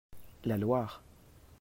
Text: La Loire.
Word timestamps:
La 0.45 0.57
Loire. 0.57 1.03